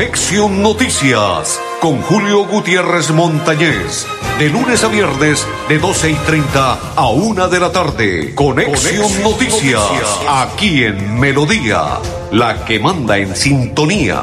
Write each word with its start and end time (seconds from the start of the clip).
Conexión 0.00 0.62
Noticias 0.62 1.60
con 1.78 2.00
Julio 2.00 2.46
Gutiérrez 2.46 3.10
Montañez. 3.10 4.06
De 4.38 4.48
lunes 4.48 4.82
a 4.82 4.88
viernes, 4.88 5.46
de 5.68 5.78
12 5.78 6.12
y 6.12 6.14
30 6.14 6.94
a 6.96 7.10
1 7.10 7.48
de 7.48 7.60
la 7.60 7.70
tarde. 7.70 8.34
Conexión, 8.34 9.22
Noticias, 9.22 9.82
aquí 10.26 10.84
en 10.84 11.20
Melodía, 11.20 11.98
la 12.32 12.64
que 12.64 12.80
manda 12.80 13.18
en 13.18 13.36
sintonía. 13.36 14.22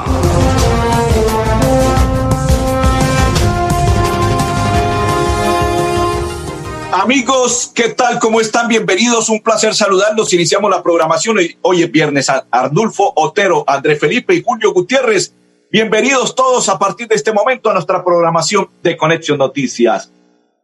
Amigos, 6.91 7.71
¿qué 7.75 7.89
tal? 7.89 8.17
¿Cómo 8.17 8.41
están? 8.41 8.67
Bienvenidos. 8.67 9.29
Un 9.29 9.41
placer 9.41 9.75
saludarlos. 9.75 10.33
Iniciamos 10.33 10.71
la 10.71 10.81
programación. 10.81 11.37
Hoy 11.61 11.83
es 11.83 11.91
viernes. 11.91 12.31
Arnulfo 12.49 13.13
Otero, 13.15 13.63
André 13.67 13.95
Felipe 13.95 14.33
y 14.33 14.41
Julio 14.41 14.73
Gutiérrez. 14.73 15.35
Bienvenidos 15.69 16.33
todos 16.33 16.69
a 16.69 16.79
partir 16.79 17.09
de 17.09 17.15
este 17.15 17.33
momento 17.33 17.69
a 17.69 17.73
nuestra 17.73 18.01
programación 18.01 18.69
de 18.81 18.95
Conexión 18.95 19.37
Noticias. 19.37 20.09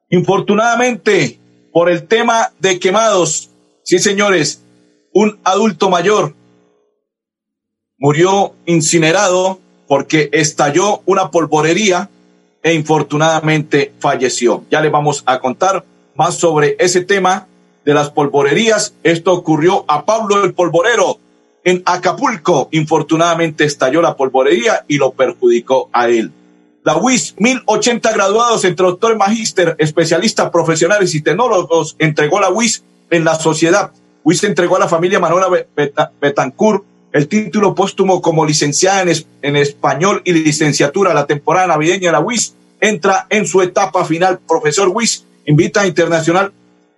Infortunadamente, 0.09 1.39
por 1.73 1.89
el 1.89 2.07
tema 2.07 2.53
de 2.59 2.79
quemados, 2.79 3.49
sí 3.83 3.99
señores, 3.99 4.63
un 5.13 5.41
adulto 5.43 5.89
mayor 5.89 6.33
murió 7.97 8.53
incinerado 8.65 9.59
porque 9.89 10.29
estalló 10.31 11.01
una 11.05 11.31
polvorería 11.31 12.09
e 12.61 12.73
infortunadamente 12.73 13.93
falleció. 13.99 14.63
Ya 14.71 14.79
le 14.79 14.87
vamos 14.87 15.23
a 15.25 15.41
contar 15.41 15.83
más 16.15 16.35
sobre 16.35 16.77
ese 16.79 17.01
tema 17.01 17.49
de 17.83 17.93
las 17.93 18.09
polvorerías. 18.09 18.93
Esto 19.03 19.33
ocurrió 19.33 19.83
a 19.89 20.05
Pablo 20.05 20.45
el 20.45 20.53
Polvorero 20.53 21.19
en 21.63 21.83
Acapulco. 21.85 22.69
Infortunadamente 22.71 23.63
estalló 23.63 24.01
la 24.01 24.15
polvorería 24.15 24.85
y 24.87 24.97
lo 24.97 25.11
perjudicó 25.11 25.89
a 25.93 26.07
él. 26.09 26.31
La 26.83 26.97
UIS, 26.97 27.35
1080 27.37 28.11
graduados 28.11 28.65
entre 28.65 28.85
doctor, 28.85 29.15
magíster, 29.17 29.75
especialistas, 29.79 30.49
profesionales 30.49 31.15
y 31.15 31.21
tecnólogos, 31.21 31.95
entregó 31.97 32.39
la 32.39 32.49
UIS 32.49 32.83
en 33.09 33.23
la 33.23 33.35
sociedad. 33.35 33.91
UIS 34.23 34.43
entregó 34.43 34.75
a 34.75 34.79
la 34.79 34.89
familia 34.89 35.19
Manuela 35.19 35.47
Betancourt 36.19 36.83
el 37.13 37.27
título 37.27 37.75
póstumo 37.75 38.23
como 38.23 38.43
licenciada 38.43 39.05
en, 39.43 39.55
español 39.55 40.23
y 40.25 40.33
licenciatura. 40.33 41.13
La 41.13 41.27
temporada 41.27 41.67
navideña 41.67 42.07
de 42.07 42.11
la 42.11 42.19
UIS 42.19 42.55
entra 42.81 43.27
en 43.29 43.45
su 43.45 43.61
etapa 43.61 44.03
final. 44.03 44.39
Profesor 44.47 44.89
UIS 44.89 45.23
invita 45.45 45.85
internacional, 45.85 46.51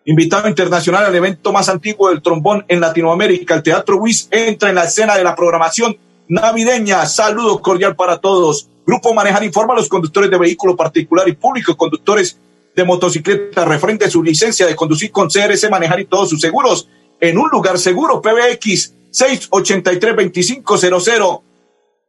invitado 0.05 0.47
internacional 0.47 1.03
al 1.05 1.15
evento 1.15 1.51
más 1.51 1.67
antiguo 1.67 2.09
del 2.09 2.21
trombón 2.21 2.63
en 2.67 2.79
Latinoamérica. 2.79 3.55
El 3.55 3.63
Teatro 3.63 3.97
WIS 3.97 4.27
entra 4.31 4.69
en 4.69 4.75
la 4.75 4.83
escena 4.83 5.17
de 5.17 5.23
la 5.23 5.35
programación 5.35 5.97
navideña. 6.27 7.03
Saludo 7.07 7.59
cordial 7.59 7.95
para 7.95 8.19
todos. 8.19 8.69
Grupo 8.85 9.15
Manejar 9.15 9.43
informa 9.43 9.73
a 9.73 9.77
los 9.77 9.89
conductores 9.89 10.29
de 10.29 10.37
vehículo 10.37 10.75
particular 10.75 11.27
y 11.27 11.33
público, 11.33 11.75
conductores 11.75 12.37
de 12.75 12.83
motocicleta, 12.83 13.65
referente 13.65 14.05
a 14.05 14.09
su 14.09 14.21
licencia 14.21 14.67
de 14.67 14.75
conducir 14.75 15.11
con 15.11 15.27
CRS 15.27 15.67
Manejar 15.71 15.99
y 15.99 16.05
todos 16.05 16.29
sus 16.29 16.39
seguros 16.39 16.87
en 17.19 17.39
un 17.39 17.49
lugar 17.49 17.79
seguro. 17.79 18.21
PBX 18.21 18.93
683-2500 19.11 21.41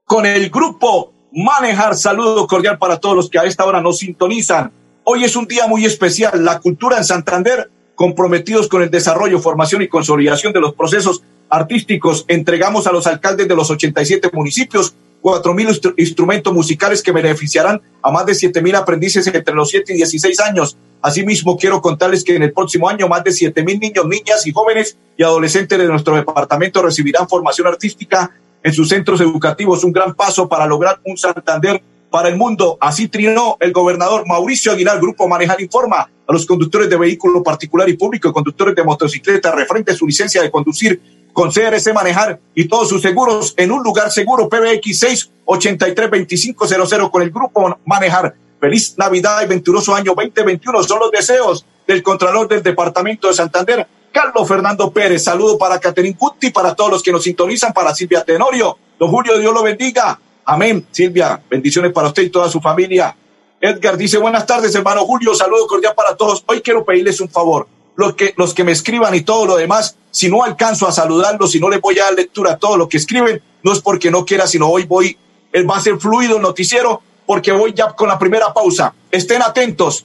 con 0.05 0.27
el 0.27 0.50
grupo 0.50 1.14
Manejar. 1.33 1.97
Saludo 1.97 2.47
cordial 2.47 2.77
para 2.77 2.98
todos 2.98 3.17
los 3.17 3.30
que 3.30 3.39
a 3.39 3.44
esta 3.44 3.64
hora 3.64 3.80
nos 3.80 3.97
sintonizan 3.98 4.70
Hoy 5.08 5.22
es 5.22 5.36
un 5.36 5.47
día 5.47 5.69
muy 5.69 5.84
especial. 5.84 6.44
La 6.44 6.58
cultura 6.58 6.97
en 6.97 7.05
Santander, 7.05 7.70
comprometidos 7.97 8.69
con 8.69 8.83
el 8.83 8.91
desarrollo, 8.91 9.41
formación 9.41 9.83
y 9.83 9.89
consolidación 9.89 10.52
de 10.52 10.61
los 10.61 10.75
procesos 10.75 11.22
artísticos, 11.48 12.25
entregamos 12.28 12.86
a 12.86 12.92
los 12.92 13.06
alcaldes 13.08 13.48
de 13.48 13.56
los 13.56 13.70
87 13.70 14.30
municipios 14.33 14.94
cuatro 15.20 15.55
mil 15.55 15.69
instrumentos 15.97 16.55
musicales 16.55 17.02
que 17.02 17.11
beneficiarán 17.11 17.80
a 18.00 18.12
más 18.12 18.27
de 18.27 18.34
siete 18.36 18.62
mil 18.62 18.77
aprendices 18.77 19.27
entre 19.27 19.55
los 19.55 19.70
7 19.70 19.92
y 19.92 19.96
16 19.96 20.39
años. 20.40 20.77
Asimismo, 21.02 21.56
quiero 21.56 21.80
contarles 21.80 22.23
que 22.23 22.36
en 22.36 22.45
el 22.45 22.52
próximo 22.52 22.89
año 22.89 23.08
más 23.08 23.24
de 23.24 23.33
siete 23.33 23.64
mil 23.64 23.80
niños, 23.80 24.06
niñas 24.06 24.46
y 24.46 24.52
jóvenes 24.52 24.96
y 25.17 25.24
adolescentes 25.24 25.79
de 25.79 25.86
nuestro 25.86 26.14
departamento 26.14 26.80
recibirán 26.80 27.29
formación 27.29 27.67
artística 27.67 28.30
en 28.62 28.73
sus 28.73 28.89
centros 28.89 29.20
educativos. 29.20 29.83
Un 29.83 29.92
gran 29.92 30.14
paso 30.14 30.48
para 30.48 30.67
lograr 30.67 31.01
un 31.05 31.17
Santander 31.17 31.83
para 32.11 32.28
el 32.28 32.36
mundo. 32.36 32.78
Así 32.80 33.08
trinó 33.08 33.56
el 33.61 33.72
gobernador 33.72 34.27
Mauricio 34.27 34.72
Aguilar, 34.72 35.00
Grupo 35.00 35.28
Manejar 35.28 35.61
Informa, 35.61 36.11
a 36.27 36.33
los 36.33 36.46
conductores 36.46 36.90
de 36.90 36.96
vehículo 36.96 37.42
particular 37.42 37.89
y 37.89 37.96
público, 37.96 38.33
conductores 38.33 38.74
de 38.74 38.83
motocicleta, 38.83 39.52
referente 39.52 39.94
su 39.94 40.06
licencia 40.06 40.42
de 40.42 40.50
conducir 40.50 41.00
con 41.33 41.50
CRC 41.50 41.92
Manejar 41.92 42.40
y 42.55 42.67
todos 42.67 42.89
sus 42.89 43.02
seguros 43.02 43.52
en 43.56 43.70
un 43.70 43.83
lugar 43.83 44.11
seguro, 44.11 44.48
PBX 44.48 45.27
683-2500 45.46 47.11
con 47.11 47.22
el 47.22 47.30
Grupo 47.30 47.78
Manejar. 47.84 48.34
Feliz 48.58 48.94
Navidad 48.96 49.42
y 49.42 49.46
venturoso 49.46 49.94
año 49.94 50.14
2021 50.17 50.83
son 50.83 50.98
los 50.98 51.11
deseos 51.11 51.67
del 51.86 52.02
Contralor 52.02 52.48
del 52.48 52.62
Departamento 52.62 53.28
de 53.28 53.34
Santander, 53.34 53.86
Carlos 54.11 54.48
Fernando 54.48 54.90
Pérez. 54.90 55.24
Saludo 55.24 55.58
para 55.58 55.78
Caterín 55.78 56.14
Cutti, 56.14 56.50
para 56.50 56.74
todos 56.74 56.90
los 56.90 57.02
que 57.02 57.12
nos 57.12 57.23
sintonizan, 57.23 57.74
para 57.74 57.94
Silvia 57.94 58.24
Tenorio. 58.24 58.78
Don 58.98 59.11
Julio, 59.11 59.38
Dios 59.38 59.52
lo 59.52 59.62
bendiga. 59.62 60.18
Amén. 60.46 60.86
Silvia, 60.92 61.42
bendiciones 61.51 61.92
para 61.92 62.08
usted 62.08 62.23
y 62.23 62.30
toda 62.30 62.48
su 62.48 62.61
familia. 62.61 63.14
Edgar 63.61 63.96
dice, 63.96 64.17
buenas 64.18 64.46
tardes, 64.46 64.74
hermano 64.77 65.05
Julio, 65.05 65.34
saludo 65.34 65.67
cordial 65.67 65.95
para 65.96 66.17
todos. 66.17 66.45
Hoy 66.46 66.62
quiero 66.62 66.84
pedirles 66.84 67.20
un 67.20 67.29
favor. 67.29 67.67
Los 67.96 68.14
que, 68.14 68.33
los 68.36 68.55
que 68.55 68.62
me 68.62 68.70
escriban 68.73 69.14
y 69.14 69.23
todo 69.23 69.45
lo 69.46 69.56
demás, 69.56 69.96
si 70.11 70.29
no 70.29 70.45
alcanzo 70.45 70.86
a 70.86 70.92
saludarlos, 70.92 71.51
si 71.51 71.58
no 71.58 71.68
les 71.68 71.80
voy 71.80 71.98
a 71.98 72.05
dar 72.05 72.14
lectura 72.14 72.52
a 72.52 72.58
todo 72.58 72.77
lo 72.77 72.89
que 72.89 72.98
escriben, 72.98 73.42
no 73.62 73.73
es 73.73 73.80
porque 73.80 74.11
no 74.11 74.24
quiera, 74.24 74.46
sino 74.46 74.68
hoy 74.68 74.85
voy, 74.85 75.18
él 75.52 75.68
va 75.68 75.79
a 75.79 75.80
ser 75.80 75.98
fluido 75.98 76.36
el 76.36 76.42
noticiero, 76.42 77.02
porque 77.27 77.51
voy 77.51 77.73
ya 77.74 77.89
con 77.95 78.08
la 78.08 78.18
primera 78.18 78.55
pausa. 78.55 78.95
Estén 79.11 79.42
atentos. 79.42 80.05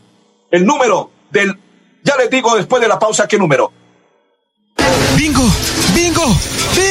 El 0.49 0.65
número 0.65 1.11
del, 1.29 1.55
ya 2.03 2.15
les 2.15 2.29
digo 2.31 2.55
después 2.55 2.81
de 2.81 2.87
la 2.87 2.97
pausa 2.97 3.27
qué 3.27 3.37
número. 3.37 3.71
Bingo, 5.15 5.43
bingo, 5.93 6.25
bingo. 6.75 6.90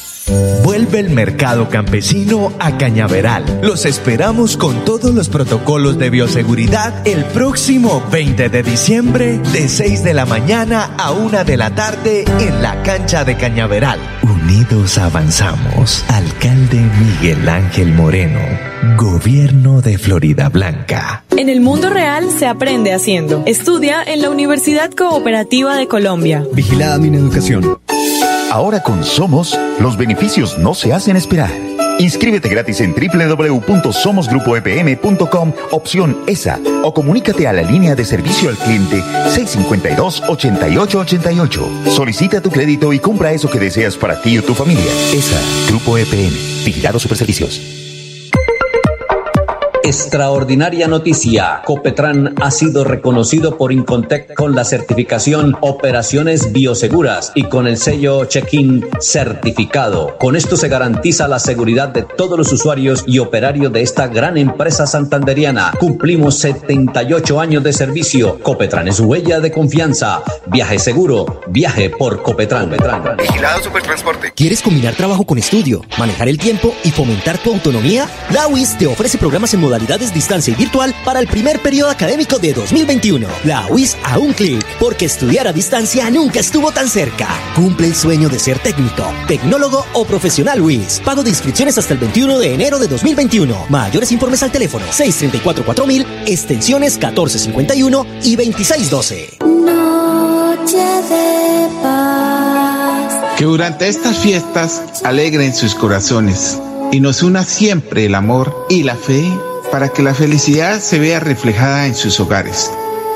Vuelve 0.63 0.99
el 0.99 1.09
mercado 1.09 1.69
campesino 1.69 2.53
a 2.59 2.77
Cañaveral. 2.77 3.59
Los 3.61 3.85
esperamos 3.85 4.57
con 4.57 4.85
todos 4.85 5.13
los 5.13 5.29
protocolos 5.29 5.97
de 5.97 6.09
bioseguridad 6.09 7.05
el 7.05 7.25
próximo 7.25 8.03
20 8.11 8.49
de 8.49 8.63
diciembre 8.63 9.39
de 9.51 9.67
6 9.67 10.03
de 10.03 10.13
la 10.13 10.25
mañana 10.25 10.95
a 10.97 11.11
1 11.11 11.43
de 11.43 11.57
la 11.57 11.75
tarde 11.75 12.25
en 12.39 12.61
la 12.61 12.81
cancha 12.83 13.23
de 13.23 13.35
Cañaveral. 13.35 13.99
Unidos 14.23 14.97
avanzamos. 14.97 16.03
Alcalde 16.09 16.81
Miguel 16.99 17.47
Ángel 17.49 17.93
Moreno. 17.93 18.39
Gobierno 18.97 19.81
de 19.81 19.97
Florida 19.97 20.49
Blanca. 20.49 21.23
En 21.37 21.49
el 21.49 21.61
mundo 21.61 21.89
real 21.89 22.29
se 22.37 22.47
aprende 22.47 22.93
haciendo. 22.93 23.43
Estudia 23.45 24.03
en 24.03 24.21
la 24.21 24.29
Universidad 24.29 24.91
Cooperativa 24.91 25.75
de 25.75 25.87
Colombia. 25.87 26.45
Vigilada 26.53 26.97
mi 26.97 27.15
educación. 27.15 27.80
Ahora 28.51 28.83
con 28.83 29.03
Somos, 29.05 29.57
los 29.79 29.95
beneficios 29.95 30.57
no 30.57 30.73
se 30.73 30.91
hacen 30.91 31.15
esperar. 31.15 31.51
Inscríbete 31.99 32.49
gratis 32.49 32.81
en 32.81 32.93
www.somosgrupoepm.com, 32.93 35.53
opción 35.71 36.17
ESA, 36.27 36.59
o 36.83 36.93
comunícate 36.93 37.47
a 37.47 37.53
la 37.53 37.61
línea 37.61 37.95
de 37.95 38.03
servicio 38.03 38.49
al 38.49 38.57
cliente 38.57 39.01
652-8888. 39.01 41.91
Solicita 41.91 42.41
tu 42.41 42.51
crédito 42.51 42.91
y 42.91 42.99
compra 42.99 43.31
eso 43.31 43.49
que 43.49 43.57
deseas 43.57 43.95
para 43.95 44.21
ti 44.21 44.37
o 44.37 44.43
tu 44.43 44.53
familia. 44.53 44.91
ESA, 45.13 45.39
Grupo 45.69 45.97
EPM, 45.97 46.35
Vigilado 46.65 46.99
Superservicios. 46.99 47.61
Extraordinaria 49.91 50.87
noticia. 50.87 51.63
Copetran 51.65 52.35
ha 52.41 52.49
sido 52.49 52.85
reconocido 52.85 53.57
por 53.57 53.73
Incontec 53.73 54.35
con 54.35 54.55
la 54.55 54.63
certificación 54.63 55.57
Operaciones 55.59 56.53
Bioseguras 56.53 57.33
y 57.35 57.43
con 57.43 57.67
el 57.67 57.75
sello 57.75 58.23
Check-in 58.23 58.87
certificado. 59.01 60.17
Con 60.17 60.37
esto 60.37 60.55
se 60.55 60.69
garantiza 60.69 61.27
la 61.27 61.39
seguridad 61.39 61.89
de 61.89 62.03
todos 62.03 62.37
los 62.37 62.53
usuarios 62.53 63.03
y 63.05 63.19
operarios 63.19 63.73
de 63.73 63.81
esta 63.81 64.07
gran 64.07 64.37
empresa 64.37 64.87
santanderiana. 64.87 65.73
Cumplimos 65.77 66.37
78 66.37 67.41
años 67.41 67.61
de 67.61 67.73
servicio. 67.73 68.39
Copetran 68.41 68.87
es 68.87 69.01
huella 69.01 69.41
de 69.41 69.51
confianza. 69.51 70.23
Viaje 70.47 70.79
seguro. 70.79 71.41
Viaje 71.49 71.89
por 71.89 72.23
Copetran. 72.23 72.71
Vigilado 73.17 73.61
Supertransporte. 73.61 74.31
¿Quieres 74.31 74.61
combinar 74.61 74.95
trabajo 74.95 75.25
con 75.25 75.37
estudio, 75.37 75.81
manejar 75.99 76.29
el 76.29 76.37
tiempo 76.37 76.73
y 76.85 76.91
fomentar 76.91 77.37
tu 77.39 77.51
autonomía? 77.51 78.07
La 78.29 78.47
UIS 78.47 78.77
te 78.77 78.87
ofrece 78.87 79.17
programas 79.17 79.53
en 79.53 79.59
modalidad 79.59 79.80
modalidades 79.81 80.13
distancia 80.13 80.53
y 80.53 80.55
virtual 80.55 80.93
para 81.03 81.19
el 81.19 81.27
primer 81.27 81.59
periodo 81.59 81.89
académico 81.89 82.37
de 82.37 82.53
2021. 82.53 83.27
La 83.45 83.65
UIS 83.67 83.97
a 84.03 84.19
un 84.19 84.33
clic, 84.33 84.63
porque 84.79 85.05
estudiar 85.05 85.47
a 85.47 85.53
distancia 85.53 86.09
nunca 86.09 86.39
estuvo 86.39 86.71
tan 86.71 86.87
cerca. 86.87 87.27
Cumple 87.55 87.87
el 87.87 87.95
sueño 87.95 88.29
de 88.29 88.37
ser 88.37 88.59
técnico, 88.59 89.03
tecnólogo 89.27 89.85
o 89.93 90.05
profesional 90.05 90.61
UIS. 90.61 91.01
Pago 91.03 91.23
de 91.23 91.31
inscripciones 91.31 91.77
hasta 91.77 91.93
el 91.93 91.99
21 91.99 92.37
de 92.39 92.53
enero 92.53 92.77
de 92.77 92.87
2021. 92.87 93.65
Mayores 93.69 94.11
informes 94.11 94.43
al 94.43 94.51
teléfono 94.51 94.85
634-4000, 94.85 96.05
extensiones 96.27 96.93
1451 96.97 98.05
y 98.23 98.35
2612. 98.35 99.37
Noche 99.41 100.77
de 100.77 101.67
paz. 101.81 103.35
Que 103.37 103.45
durante 103.45 103.87
estas 103.87 104.17
fiestas 104.19 105.01
alegren 105.03 105.55
sus 105.55 105.73
corazones 105.73 106.59
y 106.91 106.99
nos 106.99 107.23
una 107.23 107.43
siempre 107.43 108.05
el 108.05 108.13
amor 108.13 108.67
y 108.69 108.83
la 108.83 108.95
fe 108.95 109.23
para 109.71 109.89
que 109.89 110.03
la 110.03 110.13
felicidad 110.13 110.79
se 110.79 110.99
vea 110.99 111.19
reflejada 111.19 111.87
en 111.87 111.95
sus 111.95 112.19
hogares. 112.19 112.71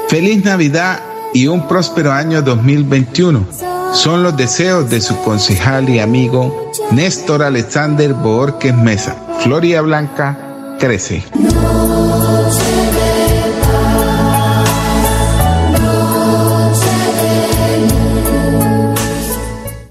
Feliz 0.08 0.44
Navidad 0.44 1.00
y 1.34 1.48
un 1.48 1.68
próspero 1.68 2.12
año 2.12 2.42
2021. 2.42 3.46
Son 3.94 4.24
los 4.24 4.36
deseos 4.36 4.90
de 4.90 5.02
su 5.02 5.18
concejal 5.22 5.90
y 5.90 6.00
amigo 6.00 6.72
Néstor 6.92 7.44
Alexander 7.44 8.14
Borges 8.14 8.76
Mesa. 8.76 9.16
Floria 9.42 9.82
Blanca 9.82 10.76
crece. 10.80 11.24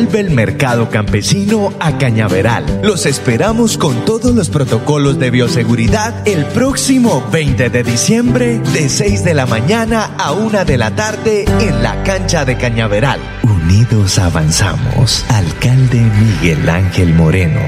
Vuelve 0.00 0.20
el 0.20 0.30
mercado 0.30 0.88
campesino 0.88 1.74
a 1.78 1.98
Cañaveral. 1.98 2.64
Los 2.82 3.04
esperamos 3.04 3.76
con 3.76 4.06
todos 4.06 4.34
los 4.34 4.48
protocolos 4.48 5.18
de 5.18 5.30
bioseguridad 5.30 6.26
el 6.26 6.46
próximo 6.46 7.22
20 7.30 7.68
de 7.68 7.82
diciembre 7.82 8.60
de 8.72 8.88
6 8.88 9.24
de 9.24 9.34
la 9.34 9.44
mañana 9.44 10.14
a 10.16 10.32
1 10.32 10.64
de 10.64 10.78
la 10.78 10.96
tarde 10.96 11.44
en 11.44 11.82
la 11.82 12.02
cancha 12.02 12.46
de 12.46 12.56
Cañaveral. 12.56 13.20
Unidos 13.42 14.18
avanzamos. 14.18 15.22
Alcalde 15.28 16.00
Miguel 16.00 16.66
Ángel 16.70 17.12
Moreno. 17.12 17.60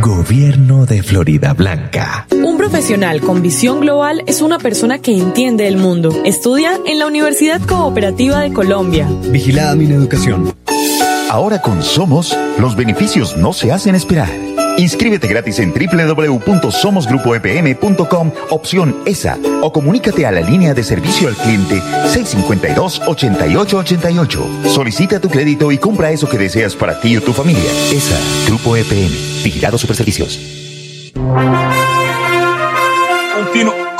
Gobierno 0.00 0.86
de 0.86 1.02
Florida 1.02 1.52
Blanca. 1.52 2.26
Un 2.30 2.56
profesional 2.56 3.20
con 3.20 3.42
visión 3.42 3.80
global 3.80 4.22
es 4.26 4.40
una 4.40 4.58
persona 4.58 5.00
que 5.00 5.14
entiende 5.14 5.68
el 5.68 5.76
mundo. 5.76 6.22
Estudia 6.24 6.80
en 6.86 6.98
la 6.98 7.06
Universidad 7.06 7.60
Cooperativa 7.60 8.40
de 8.40 8.54
Colombia. 8.54 9.06
Vigilada 9.30 9.76
mi 9.76 9.84
educación. 9.84 10.54
Ahora 11.34 11.60
con 11.60 11.82
Somos, 11.82 12.34
los 12.60 12.76
beneficios 12.76 13.36
no 13.36 13.52
se 13.52 13.72
hacen 13.72 13.96
esperar. 13.96 14.30
Inscríbete 14.78 15.26
gratis 15.26 15.58
en 15.58 15.74
www.somosgrupoepm.com, 15.74 18.30
opción 18.50 18.94
ESA, 19.04 19.36
o 19.60 19.72
comunícate 19.72 20.26
a 20.26 20.30
la 20.30 20.42
línea 20.42 20.74
de 20.74 20.84
servicio 20.84 21.26
al 21.26 21.34
cliente 21.34 21.80
652-8888. 21.80 24.68
Solicita 24.68 25.18
tu 25.18 25.28
crédito 25.28 25.72
y 25.72 25.78
compra 25.78 26.12
eso 26.12 26.28
que 26.28 26.38
deseas 26.38 26.76
para 26.76 27.00
ti 27.00 27.16
o 27.16 27.20
tu 27.20 27.32
familia. 27.32 27.68
ESA, 27.90 28.16
Grupo 28.46 28.76
EPM, 28.76 29.10
Vigilado 29.42 29.76
Superservicios. 29.76 30.38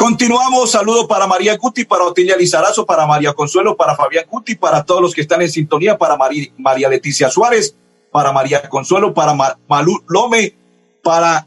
Continuamos, 0.04 0.70
saludo 0.70 1.08
para 1.08 1.26
María 1.26 1.56
Guti, 1.56 1.86
para 1.86 2.04
Otilia 2.04 2.36
Lizarazo, 2.36 2.84
para 2.84 3.06
María 3.06 3.32
Consuelo, 3.32 3.74
para 3.74 3.96
Fabián 3.96 4.26
Guti, 4.28 4.54
para 4.54 4.84
todos 4.84 5.00
los 5.00 5.14
que 5.14 5.22
están 5.22 5.40
en 5.40 5.50
sintonía, 5.50 5.96
para 5.96 6.18
María 6.58 6.90
Leticia 6.90 7.30
Suárez, 7.30 7.74
para 8.12 8.30
María 8.30 8.68
Consuelo, 8.68 9.14
para 9.14 9.32
Malú 9.66 10.04
Lome, 10.06 10.54
para... 11.02 11.46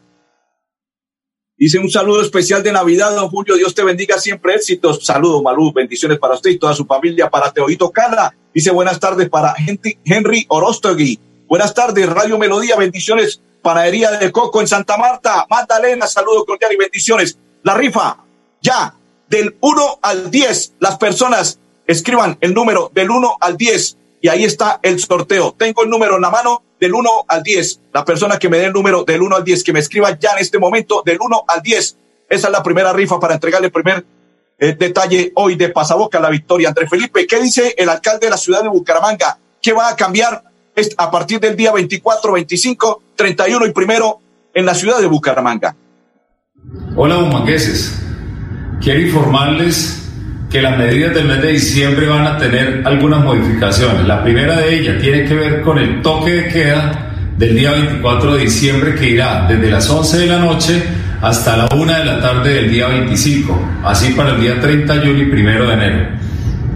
Dice 1.55 1.77
un 1.77 1.87
saludo 1.91 2.23
especial 2.23 2.63
de 2.63 2.71
Navidad, 2.71 3.15
don 3.15 3.29
Julio, 3.29 3.57
Dios 3.57 3.75
te 3.75 3.83
bendiga 3.83 4.17
siempre, 4.17 4.55
éxitos. 4.55 5.05
Saludo, 5.05 5.43
Malú, 5.43 5.71
bendiciones 5.71 6.17
para 6.17 6.33
usted 6.33 6.49
y 6.49 6.57
toda 6.57 6.73
su 6.73 6.87
familia, 6.87 7.29
para 7.29 7.53
Teodito 7.53 7.91
Cala. 7.91 8.35
Dice 8.51 8.71
buenas 8.71 8.99
tardes 8.99 9.29
para 9.29 9.53
Henry 10.03 10.47
Orostegui. 10.49 11.19
Buenas 11.47 11.75
tardes, 11.75 12.09
Radio 12.09 12.39
Melodía, 12.39 12.75
bendiciones. 12.75 13.39
Panadería 13.61 14.13
de 14.13 14.31
Coco 14.31 14.61
en 14.61 14.67
Santa 14.67 14.97
Marta. 14.97 15.45
Magdalena, 15.47 16.07
saludo 16.07 16.43
cordial 16.43 16.73
y 16.73 16.77
bendiciones. 16.77 17.37
La 17.61 17.75
rifa, 17.75 18.23
ya, 18.67 18.93
del 19.29 19.55
1 19.61 19.99
al 20.01 20.29
10, 20.29 20.73
las 20.79 20.97
personas 20.97 21.59
escriban 21.85 22.37
el 22.41 22.53
número 22.53 22.91
del 22.93 23.09
1 23.09 23.37
al 23.39 23.55
10 23.55 23.97
y 24.21 24.27
ahí 24.27 24.43
está 24.43 24.79
el 24.83 24.99
sorteo. 24.99 25.55
Tengo 25.57 25.83
el 25.83 25.89
número 25.89 26.15
en 26.15 26.21
la 26.21 26.29
mano 26.29 26.63
del 26.79 26.93
1 26.93 27.09
al 27.29 27.43
10. 27.43 27.79
La 27.93 28.03
persona 28.03 28.37
que 28.37 28.49
me 28.49 28.57
dé 28.57 28.65
el 28.65 28.73
número 28.73 29.05
del 29.05 29.21
1 29.21 29.37
al 29.37 29.43
10, 29.45 29.63
que 29.63 29.71
me 29.71 29.79
escriba 29.79 30.17
ya 30.19 30.31
en 30.33 30.39
este 30.39 30.59
momento 30.59 31.01
del 31.05 31.17
1 31.21 31.45
al 31.47 31.61
10. 31.61 31.97
Esa 32.29 32.47
es 32.47 32.51
la 32.51 32.61
primera 32.61 32.91
rifa 32.91 33.19
para 33.21 33.35
entregarle 33.35 33.67
el 33.67 33.71
primer 33.71 34.05
eh, 34.59 34.75
detalle 34.77 35.31
hoy 35.35 35.55
de 35.55 35.69
Pasaboca, 35.69 36.19
la 36.19 36.29
victoria. 36.29 36.67
André 36.67 36.89
Felipe, 36.89 37.25
¿qué 37.25 37.39
dice 37.39 37.73
el 37.77 37.87
alcalde 37.87 38.27
de 38.27 38.31
la 38.31 38.37
ciudad 38.37 38.63
de 38.63 38.69
Bucaramanga? 38.69 39.37
¿Qué 39.61 39.71
va 39.71 39.87
a 39.87 39.95
cambiar 39.95 40.43
a 40.97 41.11
partir 41.11 41.39
del 41.39 41.55
día 41.55 41.71
24, 41.71 42.33
25, 42.33 43.01
31 43.15 43.65
y 43.65 43.71
primero 43.71 44.19
en 44.53 44.65
la 44.65 44.75
ciudad 44.75 44.99
de 44.99 45.07
Bucaramanga? 45.07 45.73
Hola, 46.97 47.15
bumangueses. 47.17 48.06
Quiero 48.87 49.01
informarles 49.01 50.01
que 50.49 50.61
las 50.61 50.77
medidas 50.77 51.13
del 51.13 51.25
mes 51.25 51.41
de 51.41 51.51
diciembre 51.51 52.07
van 52.07 52.25
a 52.25 52.37
tener 52.37 52.83
algunas 52.85 53.21
modificaciones. 53.21 54.07
La 54.07 54.23
primera 54.23 54.61
de 54.61 54.79
ellas 54.79 55.01
tiene 55.01 55.25
que 55.25 55.33
ver 55.33 55.61
con 55.61 55.77
el 55.77 56.01
toque 56.01 56.31
de 56.31 56.47
queda 56.47 57.11
del 57.37 57.57
día 57.57 57.73
24 57.73 58.35
de 58.35 58.43
diciembre 58.43 58.95
que 58.95 59.09
irá 59.09 59.45
desde 59.45 59.69
las 59.69 59.89
11 59.89 60.19
de 60.19 60.25
la 60.27 60.39
noche 60.39 60.81
hasta 61.21 61.57
la 61.57 61.67
1 61.75 61.97
de 61.97 62.05
la 62.05 62.21
tarde 62.21 62.53
del 62.53 62.71
día 62.71 62.87
25, 62.87 63.61
así 63.83 64.13
para 64.13 64.35
el 64.35 64.39
día 64.39 64.61
31 64.61 65.19
y 65.19 65.21
1 65.23 65.65
de 65.65 65.73
enero. 65.73 66.07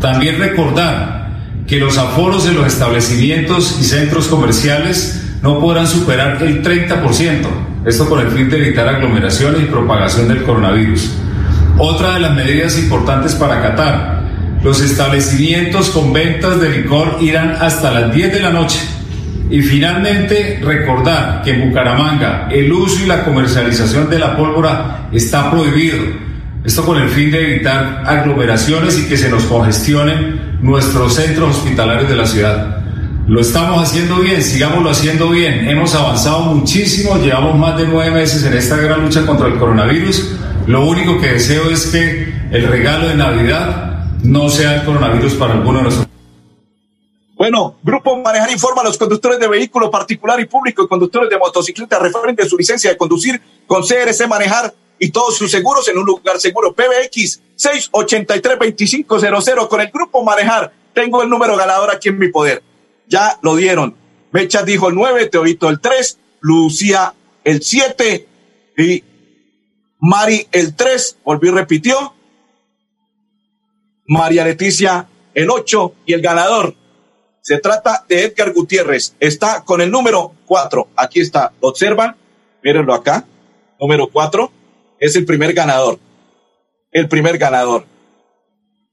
También 0.02 0.38
recordar 0.38 1.30
que 1.66 1.80
los 1.80 1.98
aforos 1.98 2.44
de 2.44 2.52
los 2.52 2.68
establecimientos 2.68 3.78
y 3.80 3.86
centros 3.86 4.28
comerciales 4.28 5.38
no 5.42 5.62
podrán 5.62 5.88
superar 5.88 6.44
el 6.44 6.62
30%, 6.62 7.48
esto 7.86 8.10
con 8.10 8.20
el 8.20 8.32
fin 8.32 8.50
de 8.50 8.58
evitar 8.58 8.90
aglomeraciones 8.90 9.62
y 9.62 9.66
propagación 9.68 10.28
del 10.28 10.44
coronavirus. 10.44 11.10
Otra 11.84 12.14
de 12.14 12.20
las 12.20 12.36
medidas 12.36 12.78
importantes 12.78 13.34
para 13.34 13.60
Qatar, 13.60 14.22
los 14.64 14.82
establecimientos 14.82 15.90
con 15.90 16.14
ventas 16.14 16.62
de 16.62 16.70
licor 16.70 17.18
irán 17.22 17.58
hasta 17.60 17.90
las 17.90 18.14
10 18.14 18.34
de 18.34 18.40
la 18.40 18.52
noche. 18.52 18.80
Y 19.50 19.64
finalmente, 19.64 20.60
recordar 20.64 21.42
que 21.44 21.56
en 21.56 21.70
Bucaramanga 21.70 22.50
el 22.52 22.72
uso 22.72 23.04
y 23.04 23.08
la 23.08 23.24
comercialización 23.24 24.12
de 24.12 24.20
la 24.20 24.38
pólvora 24.38 25.08
está 25.12 25.50
prohibido. 25.50 25.98
Esto 26.64 26.86
con 26.86 27.02
el 27.02 27.10
fin 27.10 27.32
de 27.32 27.52
evitar 27.52 28.04
aglomeraciones 28.06 29.00
y 29.00 29.10
que 29.10 29.18
se 29.18 29.32
nos 29.32 29.46
congestionen 29.46 30.60
nuestros 30.62 31.16
centros 31.16 31.58
hospitalarios 31.58 32.08
de 32.08 32.16
la 32.16 32.28
ciudad. 32.28 32.78
Lo 33.26 33.42
estamos 33.42 33.82
haciendo 33.82 34.18
bien, 34.18 34.44
sigámoslo 34.44 34.92
haciendo 34.92 35.30
bien. 35.30 35.68
Hemos 35.68 35.96
avanzado 35.96 36.42
muchísimo, 36.42 37.18
llevamos 37.18 37.58
más 37.58 37.76
de 37.76 37.88
nueve 37.88 38.12
meses 38.12 38.46
en 38.46 38.54
esta 38.54 38.78
gran 38.78 39.02
lucha 39.02 39.26
contra 39.26 39.48
el 39.48 39.56
coronavirus 39.58 40.38
lo 40.68 40.86
único 40.86 41.20
que 41.20 41.28
deseo 41.28 41.70
es 41.70 41.88
que 41.88 42.34
el 42.52 42.68
regalo 42.68 43.08
de 43.08 43.16
Navidad 43.16 44.06
no 44.24 44.50
sea 44.50 44.76
el 44.76 44.86
coronavirus 44.86 45.34
para 45.36 45.54
alguno 45.54 45.78
de 45.80 45.86
nosotros. 45.86 46.10
Bueno, 47.36 47.78
Grupo 47.82 48.18
Manejar 48.18 48.52
informa 48.52 48.82
a 48.82 48.86
los 48.86 49.00
conductores 49.00 49.40
de 49.40 49.48
vehículo 49.48 49.90
particular 49.90 50.40
y 50.40 50.46
público 50.46 50.84
y 50.84 50.88
conductores 50.88 51.28
de 51.30 51.40
motocicleta 51.40 51.98
referente 51.98 52.44
a 52.44 52.46
su 52.46 52.56
licencia 52.56 52.92
de 52.92 52.98
conducir 52.98 53.42
con 53.66 53.82
CRC 53.82 54.28
Manejar 54.28 54.72
y 55.00 55.10
todos 55.10 55.38
sus 55.38 55.50
seguros 55.50 55.88
en 55.88 55.98
un 55.98 56.06
lugar 56.06 56.40
seguro. 56.40 56.72
PBX 56.74 57.42
683-2500 57.58 59.68
con 59.68 59.82
el 59.82 59.90
Grupo 59.90 60.24
Manejar. 60.24 60.72
Tengo 60.94 61.24
el 61.24 61.30
número 61.30 61.58
ganador 61.58 61.90
aquí 61.90 62.10
en 62.10 62.20
mi 62.20 62.28
poder. 62.28 62.62
Ya 63.08 63.40
lo 63.42 63.56
dieron. 63.56 63.96
Mecha 64.32 64.62
dijo 64.62 64.90
el 64.90 64.96
9, 64.96 65.26
Teorito 65.26 65.70
el 65.70 65.80
3, 65.80 66.20
Lucía 66.42 67.16
el 67.44 67.64
7 67.64 68.28
y 68.78 69.04
Mari 70.02 70.48
el 70.52 70.76
3, 70.76 71.20
volvió 71.24 71.52
y 71.52 71.56
repitió. 71.56 72.14
María 74.08 74.44
Leticia 74.44 75.08
el 75.34 75.50
8 75.50 75.96
y 76.06 76.14
el 76.14 76.22
ganador 76.22 76.76
se 77.42 77.58
trata 77.58 78.06
de 78.08 78.24
Edgar 78.26 78.54
Gutiérrez. 78.54 79.16
Está 79.20 79.64
con 79.64 79.82
el 79.82 79.90
número 79.90 80.34
4. 80.46 80.90
Aquí 80.96 81.20
está. 81.20 81.54
Observan. 81.60 82.16
Mírenlo 82.64 82.94
acá. 82.94 83.26
Número 83.80 84.10
4. 84.12 84.52
Es 85.00 85.16
el 85.16 85.26
primer 85.26 85.54
ganador. 85.54 86.00
El 86.92 87.08
primer 87.08 87.40
ganador. 87.40 87.86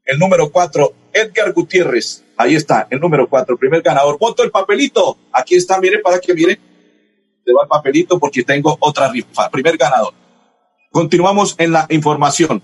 El 0.05 0.19
número 0.19 0.51
4. 0.51 0.95
Edgar 1.13 1.53
Gutiérrez. 1.53 2.25
Ahí 2.39 2.55
está. 2.55 2.87
El 2.91 3.01
número 3.01 3.29
4. 3.29 3.59
Primer 3.59 3.83
ganador. 3.83 4.19
Voto 4.19 4.43
el 4.43 4.51
papelito. 4.51 5.19
Aquí 5.33 5.55
está. 5.55 5.79
Miren 5.79 6.01
para 6.01 6.19
que 6.19 6.33
miren. 6.33 6.59
Se 7.45 7.53
va 7.53 7.65
el 7.65 7.69
papelito 7.69 8.19
porque 8.19 8.43
tengo 8.45 8.79
otra 8.81 9.09
rifa. 9.11 9.51
Primer 9.51 9.77
ganador. 9.77 10.15
Continuamos 10.91 11.55
en 11.59 11.73
la 11.73 11.87
información. 11.91 12.63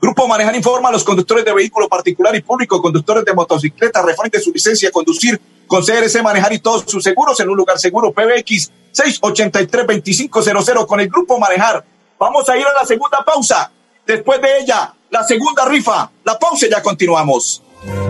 Grupo 0.00 0.28
Manejar 0.28 0.54
informa 0.54 0.90
a 0.90 0.92
los 0.92 1.02
conductores 1.02 1.44
de 1.44 1.52
vehículo 1.52 1.88
particular 1.88 2.34
y 2.36 2.42
público, 2.42 2.80
conductores 2.80 3.24
de 3.24 3.34
motocicleta, 3.34 4.02
referente 4.02 4.40
su 4.40 4.52
licencia 4.52 4.88
de 4.88 4.92
conducir 4.92 5.40
con 5.66 5.82
CRC 5.82 6.22
Manejar 6.22 6.52
y 6.52 6.58
todos 6.58 6.84
sus 6.86 7.02
seguros 7.02 7.40
en 7.40 7.48
un 7.48 7.56
lugar 7.56 7.78
seguro. 7.78 8.12
PBX 8.12 8.70
683-2500 8.92 10.86
con 10.86 11.00
el 11.00 11.08
Grupo 11.08 11.38
Manejar. 11.38 11.84
Vamos 12.18 12.48
a 12.48 12.56
ir 12.56 12.64
a 12.66 12.72
la 12.72 12.86
segunda 12.86 13.24
pausa. 13.24 13.72
Después 14.06 14.40
de 14.40 14.60
ella, 14.60 14.94
la 15.10 15.24
segunda 15.24 15.64
rifa. 15.64 16.10
La 16.22 16.38
pausa 16.38 16.66
y 16.66 16.70
ya 16.70 16.82
continuamos. 16.82 17.63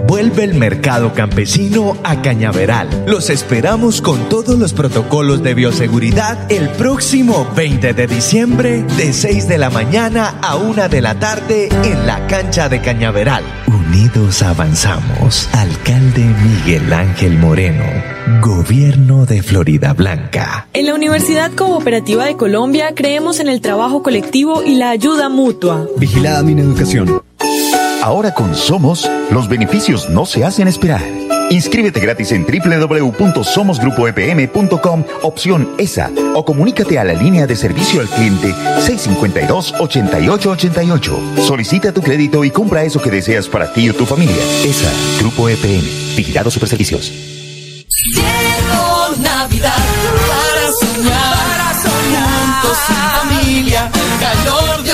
Vuelve 0.07 0.45
el 0.45 0.55
mercado 0.55 1.15
campesino 1.15 1.97
a 2.05 2.23
Cañaveral. 2.23 3.05
Los 3.07 3.31
esperamos 3.31 4.01
con 4.01 4.29
todos 4.29 4.59
los 4.59 4.73
protocolos 4.73 5.43
de 5.43 5.55
bioseguridad 5.55 6.51
el 6.51 6.69
próximo 6.71 7.49
20 7.57 7.95
de 7.95 8.07
diciembre 8.07 8.83
de 8.97 9.13
6 9.13 9.49
de 9.49 9.59
la 9.59 9.71
mañana 9.71 10.39
a 10.43 10.57
1 10.57 10.89
de 10.89 11.01
la 11.01 11.19
tarde 11.19 11.69
en 11.85 12.07
la 12.07 12.27
cancha 12.27 12.69
de 12.69 12.81
Cañaveral. 12.81 13.45
Unidos 13.67 14.43
avanzamos. 14.43 15.49
Alcalde 15.53 16.25
Miguel 16.25 16.93
Ángel 16.93 17.39
Moreno. 17.39 17.85
Gobierno 18.41 19.27
de 19.27 19.43
Florida 19.43 19.93
Blanca. 19.93 20.69
En 20.73 20.87
la 20.87 20.95
Universidad 20.95 21.53
Cooperativa 21.53 22.25
de 22.25 22.37
Colombia 22.37 22.95
creemos 22.95 23.41
en 23.41 23.49
el 23.49 23.61
trabajo 23.61 24.03
colectivo 24.03 24.63
y 24.63 24.77
la 24.77 24.91
ayuda 24.91 25.29
mutua. 25.29 25.87
Vigilada 25.97 26.43
mi 26.43 26.61
educación. 26.61 27.23
Ahora 28.05 28.33
con 28.35 28.55
Somos, 28.55 29.11
los 29.31 29.49
beneficios 29.49 30.11
no 30.11 30.27
se 30.27 30.45
hacen 30.45 30.69
esperar. 30.69 31.01
Inscríbete 31.49 32.01
gratis 32.01 32.33
en 32.33 32.45
www.somosgrupoepm.com, 32.45 35.05
opción 35.23 35.71
ESA, 35.79 36.11
o 36.35 36.45
comunícate 36.45 36.99
a 36.99 37.05
la 37.05 37.15
línea 37.15 37.47
de 37.47 37.57
servicio 37.57 38.03
al 38.03 38.09
cliente 38.09 38.53
652-8888. 38.53 41.39
Solicita 41.47 41.95
tu 41.95 42.03
crédito 42.03 42.45
y 42.45 42.51
compra 42.51 42.85
eso 42.85 43.01
que 43.01 43.11
deseas 43.11 43.49
para 43.49 43.73
ti 43.73 43.89
o 43.89 43.95
tu 43.95 44.05
familia. 44.05 44.37
ESA, 44.63 44.91
Grupo 45.21 45.49
EPM, 45.49 45.89
Vigilado 46.15 46.51
Superservicios. 46.51 47.11
Llegó 47.11 49.15
Navidad 49.23 49.79
para 50.29 50.71
soñar, 50.79 51.33
para 51.33 51.73
soñar. 51.81 52.29
juntos 52.61 52.77
y 52.91 52.93
familia, 53.17 53.91
calor 54.21 54.83
de 54.83 54.94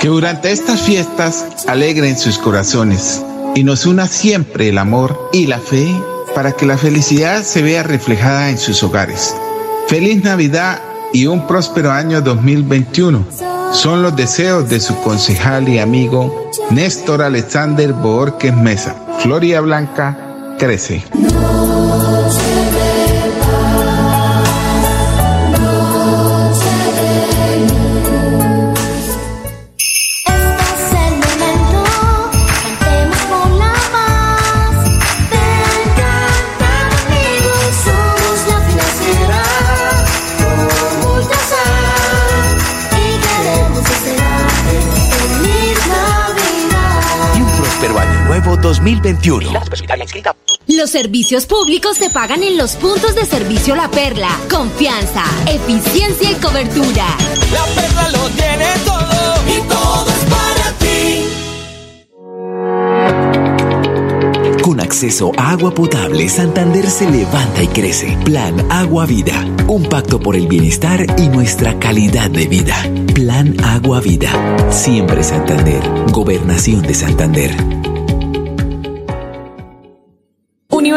Que 0.00 0.08
durante 0.08 0.52
estas 0.52 0.80
fiestas 0.80 1.44
alegren 1.66 2.16
sus 2.16 2.38
corazones 2.38 3.22
y 3.54 3.64
nos 3.64 3.86
una 3.86 4.06
siempre 4.06 4.68
el 4.68 4.78
amor 4.78 5.30
y 5.32 5.46
la 5.46 5.58
fe 5.58 5.88
para 6.34 6.52
que 6.52 6.66
la 6.66 6.78
felicidad 6.78 7.42
se 7.42 7.62
vea 7.62 7.82
reflejada 7.82 8.50
en 8.50 8.58
sus 8.58 8.82
hogares. 8.82 9.34
Feliz 9.88 10.22
Navidad 10.22 10.80
y 11.12 11.26
un 11.26 11.46
próspero 11.46 11.90
año 11.90 12.20
2021. 12.20 13.24
Son 13.72 14.02
los 14.02 14.14
deseos 14.14 14.68
de 14.68 14.80
su 14.80 14.96
concejal 15.00 15.68
y 15.68 15.78
amigo 15.78 16.50
Néstor 16.70 17.22
Alexander 17.22 17.92
Borges 17.92 18.54
Mesa. 18.54 18.94
Floria 19.20 19.60
Blanca 19.60 20.56
crece. 20.58 21.02
2021. 48.96 49.52
Los 50.68 50.90
servicios 50.90 51.44
públicos 51.44 51.98
se 51.98 52.08
pagan 52.08 52.42
en 52.42 52.56
los 52.56 52.76
puntos 52.76 53.14
de 53.14 53.26
servicio 53.26 53.76
La 53.76 53.90
Perla. 53.90 54.30
Confianza, 54.50 55.24
eficiencia 55.46 56.30
y 56.30 56.34
cobertura. 56.36 57.06
La 57.52 57.64
perla 57.74 58.08
lo 58.10 58.28
tiene 58.30 58.66
todo 58.86 59.42
y 59.46 59.60
todo 59.68 60.06
es 60.08 60.24
para 60.30 60.72
ti. 60.78 61.24
Con 64.62 64.80
acceso 64.80 65.32
a 65.36 65.50
agua 65.50 65.74
potable, 65.74 66.26
Santander 66.28 66.88
se 66.88 67.10
levanta 67.10 67.62
y 67.62 67.68
crece. 67.68 68.16
Plan 68.24 68.66
Agua 68.70 69.04
Vida. 69.04 69.44
Un 69.66 69.84
pacto 69.84 70.18
por 70.18 70.34
el 70.34 70.46
bienestar 70.46 71.04
y 71.18 71.28
nuestra 71.28 71.78
calidad 71.78 72.30
de 72.30 72.46
vida. 72.46 72.76
Plan 73.14 73.54
Agua 73.64 74.00
Vida. 74.00 74.30
Siempre 74.70 75.22
Santander. 75.22 75.82
Gobernación 76.10 76.80
de 76.82 76.94
Santander. 76.94 77.54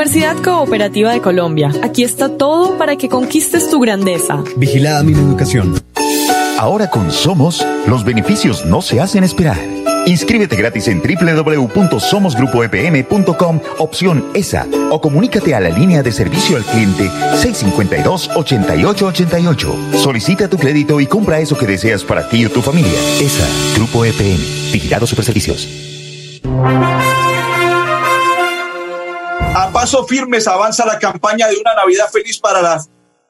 Universidad 0.01 0.41
Cooperativa 0.41 1.13
de 1.13 1.22
Colombia. 1.22 1.72
Aquí 1.84 2.01
está 2.01 2.36
todo 2.36 2.75
para 2.79 2.96
que 2.96 3.08
conquistes 3.08 3.70
tu 3.70 3.79
grandeza. 3.79 4.43
Vigilada 4.58 5.03
mi 5.03 5.13
educación. 5.13 5.75
Ahora 6.58 6.89
con 6.89 7.12
Somos, 7.12 7.63
los 7.86 8.03
beneficios 8.03 8.65
no 8.65 8.81
se 8.81 9.00
hacen 9.00 9.24
esperar. 9.24 9.60
Inscríbete 10.08 10.55
gratis 10.55 10.88
en 10.88 11.03
www.somosgrupoepm.com, 11.03 13.60
opción 13.77 14.25
ESA, 14.34 14.65
o 14.89 15.00
comunícate 15.00 15.53
a 15.53 15.60
la 15.60 15.70
línea 15.70 16.01
de 16.01 16.12
servicio 16.12 16.58
al 16.58 16.63
cliente 16.63 17.08
652-8888. 17.08 19.98
Solicita 19.98 20.48
tu 20.48 20.58
crédito 20.58 21.00
y 21.00 21.05
compra 21.05 21.41
eso 21.41 21.55
que 21.55 21.67
deseas 21.67 22.03
para 22.03 22.27
ti 22.27 22.43
o 22.43 22.50
tu 22.50 22.63
familia. 22.63 23.00
ESA, 23.20 23.46
Grupo 23.75 24.03
EPM, 24.03 24.41
Vigilado 24.72 25.05
Superservicios. 25.05 25.67
A 29.81 29.83
paso 29.83 30.05
firmes 30.05 30.47
avanza 30.47 30.85
la 30.85 31.00
campaña 31.00 31.47
de 31.47 31.57
una 31.57 31.73
Navidad 31.73 32.07
feliz 32.11 32.38
para 32.38 32.61
las 32.61 32.88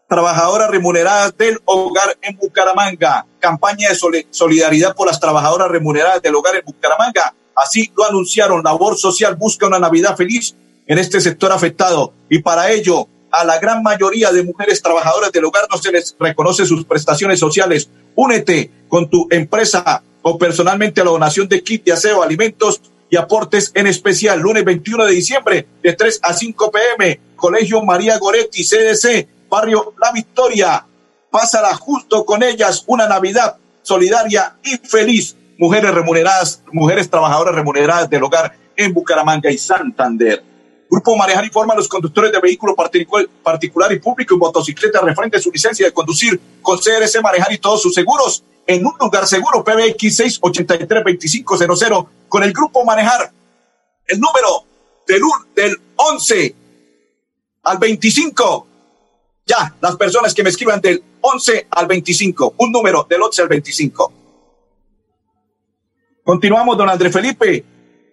trabajadoras 0.10 0.70
remuneradas 0.70 1.38
del 1.38 1.58
hogar 1.64 2.18
en 2.22 2.36
Bucaramanga. 2.36 3.26
Campaña 3.40 3.88
de 3.88 3.96
soli- 3.96 4.28
solidaridad 4.32 4.94
por 4.94 5.08
las 5.08 5.18
trabajadoras 5.18 5.70
remuneradas 5.70 6.22
del 6.22 6.36
hogar 6.36 6.58
en 6.58 6.66
Bucaramanga. 6.66 7.34
Así 7.56 7.90
lo 7.96 8.04
anunciaron. 8.04 8.62
Labor 8.66 8.98
Social 8.98 9.38
busca 9.38 9.66
una 9.68 9.80
Navidad 9.80 10.18
feliz 10.18 10.54
en 10.88 11.00
este 11.00 11.22
sector 11.22 11.54
afectado. 11.54 12.12
Y 12.30 12.40
para 12.40 12.70
ello, 12.70 13.08
a 13.32 13.46
la 13.46 13.58
gran 13.58 13.82
mayoría 13.82 14.30
de 14.34 14.44
mujeres 14.44 14.82
trabajadoras 14.82 15.32
del 15.32 15.46
hogar 15.46 15.70
no 15.72 15.78
se 15.78 15.90
les 15.94 16.18
reconoce 16.20 16.66
sus 16.66 16.84
prestaciones 16.84 17.40
sociales. 17.40 17.90
Únete 18.16 18.70
con 18.90 19.10
tu 19.10 19.26
empresa 19.32 20.04
o 20.22 20.38
personalmente 20.38 21.00
a 21.00 21.06
la 21.06 21.12
donación 21.12 21.48
de 21.48 21.64
kit 21.64 21.86
de 21.86 21.94
aseo, 21.94 22.22
alimentos 22.22 22.82
y 23.12 23.18
aportes 23.18 23.72
en 23.76 23.86
especial. 23.88 24.40
Lunes 24.40 24.64
21 24.66 25.06
de 25.06 25.12
diciembre 25.12 25.68
de 25.84 25.94
3 25.94 26.22
a 26.24 26.34
5 26.34 26.72
pm. 26.72 27.20
Colegio 27.36 27.84
María 27.84 28.18
Goretti, 28.18 28.64
CDC, 28.64 29.28
Barrio 29.50 29.94
La 30.02 30.12
Victoria. 30.14 30.86
Pásala 31.30 31.76
justo 31.76 32.26
con 32.26 32.42
ellas 32.42 32.84
una 32.88 33.08
Navidad 33.08 33.58
solidaria 33.84 34.56
y 34.64 34.78
feliz. 34.78 35.36
Mujeres 35.58 35.94
remuneradas, 35.94 36.64
mujeres 36.72 37.10
trabajadoras 37.10 37.54
remuneradas 37.54 38.10
del 38.10 38.24
hogar 38.24 38.56
en 38.78 38.94
Bucaramanga 38.94 39.52
y 39.52 39.58
Santander. 39.58 40.44
Grupo 40.90 41.16
Manejar 41.16 41.46
informa 41.46 41.74
a 41.74 41.78
los 41.78 41.88
conductores 41.88 42.32
de 42.32 42.40
vehículo 42.40 42.76
particu- 42.76 43.28
particular 43.44 43.92
y 43.92 44.00
público 44.00 44.36
y 44.36 44.38
motocicleta 44.38 45.02
referente 45.02 45.38
a 45.38 45.42
su 45.42 45.52
licencia 45.52 45.86
de 45.86 45.94
conducir 45.94 46.40
con 46.62 46.78
CRC 46.78 47.22
Manejar 47.22 47.52
y 47.54 47.58
todos 47.58 47.82
sus 47.82 47.94
seguros 47.94 48.44
en 48.68 48.86
un 48.86 48.94
lugar 49.00 49.28
seguro 49.28 49.64
PBX 49.64 50.40
683-2500 50.42 52.08
con 52.28 52.44
el 52.44 52.54
Grupo 52.54 52.84
Manejar. 52.86 53.32
El 54.08 54.20
número 54.20 54.66
del, 55.08 55.24
un- 55.24 55.54
del 55.56 55.78
11 55.96 56.56
al 57.64 57.78
25. 57.78 58.68
Ya, 59.46 59.76
las 59.82 59.96
personas 59.98 60.34
que 60.34 60.44
me 60.44 60.50
escriban 60.50 60.80
del 60.82 61.04
11 61.22 61.68
al 61.70 61.88
25. 61.88 62.56
Un 62.58 62.72
número 62.72 63.06
del 63.10 63.22
11 63.22 63.42
al 63.42 63.48
25. 63.48 64.14
Continuamos, 66.24 66.78
don 66.78 66.90
Andrés 66.90 67.12
Felipe. 67.12 67.66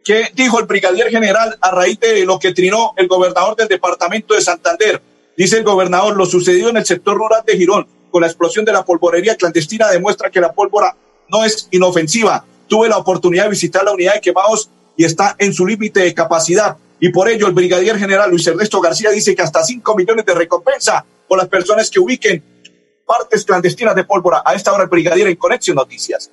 ¿Qué 0.05 0.31
dijo 0.35 0.59
el 0.59 0.67
brigadier 0.67 1.11
general 1.11 1.57
a 1.61 1.71
raíz 1.71 2.01
de 2.01 2.25
lo 2.25 2.39
que 2.39 2.55
trinó 2.55 2.95
el 2.97 3.07
gobernador 3.09 3.55
del 3.57 3.69
departamento 3.69 4.35
de 4.35 4.41
Santander? 4.41 5.03
Dice 5.37 5.59
el 5.59 5.65
gobernador, 5.65 6.17
lo 6.17 6.25
sucedido 6.27 6.71
en 6.71 6.79
el 6.79 6.87
sector 6.87 7.17
rural 7.17 7.43
de 7.47 7.57
Girón 7.57 7.87
con 8.11 8.23
la 8.23 8.29
explosión 8.29 8.65
de 8.65 8.73
la 8.73 8.85
polvorería 8.85 9.37
clandestina 9.37 9.89
demuestra 9.89 10.31
que 10.31 10.41
la 10.41 10.53
pólvora 10.53 10.97
no 11.29 11.45
es 11.45 11.69
inofensiva. 11.71 12.45
Tuve 12.67 12.89
la 12.89 12.99
oportunidad 12.99 13.45
de 13.45 13.51
visitar 13.51 13.85
la 13.85 13.93
unidad 13.93 14.15
de 14.15 14.21
quemados 14.21 14.71
y 14.97 15.05
está 15.05 15.37
en 15.39 15.53
su 15.53 15.67
límite 15.67 16.01
de 16.01 16.15
capacidad. 16.15 16.77
Y 17.01 17.11
por 17.11 17.29
ello 17.29 17.47
el 17.47 17.53
brigadier 17.53 17.99
general 17.99 18.31
Luis 18.31 18.47
Ernesto 18.47 18.81
García 18.81 19.11
dice 19.11 19.35
que 19.35 19.43
hasta 19.43 19.63
5 19.63 19.95
millones 19.95 20.27
de 20.27 20.35
recompensa 20.35 21.05
por 21.29 21.39
las 21.39 21.49
personas 21.49 21.91
que 21.91 22.01
ubiquen 22.01 22.43
partes 23.07 23.45
clandestinas 23.45 23.95
de 23.95 24.05
pólvora. 24.05 24.43
A 24.45 24.55
esta 24.55 24.73
hora 24.73 24.85
el 24.85 24.89
brigadier 24.89 25.29
en 25.29 25.37
Conexión 25.37 25.77
Noticias. 25.77 26.31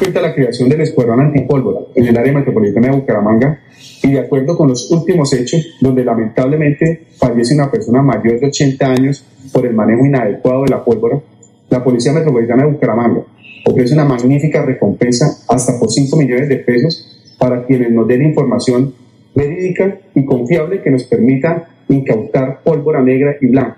En 0.00 0.04
cuenta 0.04 0.22
la 0.22 0.34
creación 0.34 0.70
del 0.70 0.80
Escuadrón 0.80 1.20
Antipólvora 1.20 1.80
en 1.94 2.06
el 2.06 2.16
área 2.16 2.32
metropolitana 2.32 2.88
de 2.88 2.96
Bucaramanga 2.96 3.60
y 4.02 4.12
de 4.12 4.20
acuerdo 4.20 4.56
con 4.56 4.68
los 4.68 4.90
últimos 4.90 5.30
hechos 5.34 5.76
donde 5.78 6.06
lamentablemente 6.06 7.08
fallece 7.18 7.52
una 7.52 7.70
persona 7.70 8.00
mayor 8.00 8.40
de 8.40 8.46
80 8.46 8.86
años 8.86 9.22
por 9.52 9.66
el 9.66 9.74
manejo 9.74 10.06
inadecuado 10.06 10.62
de 10.62 10.70
la 10.70 10.82
pólvora, 10.82 11.20
la 11.68 11.84
Policía 11.84 12.14
Metropolitana 12.14 12.64
de 12.64 12.70
Bucaramanga 12.70 13.24
ofrece 13.66 13.92
una 13.92 14.06
magnífica 14.06 14.64
recompensa 14.64 15.44
hasta 15.46 15.78
por 15.78 15.90
5 15.90 16.16
millones 16.16 16.48
de 16.48 16.56
pesos 16.56 17.34
para 17.38 17.66
quienes 17.66 17.90
nos 17.90 18.08
den 18.08 18.22
información 18.22 18.94
verídica 19.34 19.98
y 20.14 20.24
confiable 20.24 20.80
que 20.80 20.90
nos 20.90 21.04
permita 21.04 21.68
incautar 21.90 22.62
pólvora 22.62 23.02
negra 23.02 23.36
y 23.38 23.48
blanca. 23.48 23.76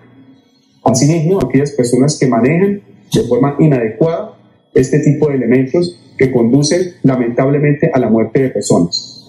Asimismo, 0.85 1.41
aquellas 1.41 1.73
personas 1.73 2.17
que 2.17 2.29
manejan 2.29 2.81
de 3.13 3.23
forma 3.25 3.57
inadecuada 3.59 4.37
este 4.73 5.01
tipo 5.01 5.29
de 5.29 5.35
elementos 5.35 5.99
que 6.17 6.31
conducen 6.31 6.97
lamentablemente 7.03 7.91
a 7.93 7.99
la 7.99 8.09
muerte 8.09 8.43
de 8.43 8.51
personas. 8.51 9.29